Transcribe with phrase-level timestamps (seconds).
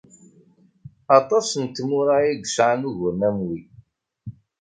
[1.17, 3.59] Aṭas n tmura ay yesɛan uguren am wi.